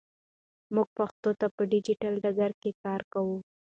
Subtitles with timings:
[0.73, 3.37] موږ پښتو ته په ډیجیټل ډګر کې کار کوو.